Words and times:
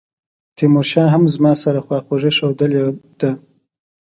تیمورشاه 0.55 1.07
هم 1.13 1.23
زما 1.33 1.53
سره 1.63 1.79
خواخوږي 1.85 2.31
ښودلې 2.37 2.81
ده. 3.19 3.31